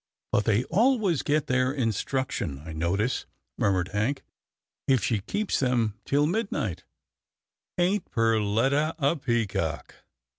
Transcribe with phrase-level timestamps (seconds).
[0.31, 4.23] "But they always get their instruction, I notice," murmured Hank,
[4.87, 6.85] "if she keeps them till midnight—
[7.77, 9.93] ain't Perletta a peacock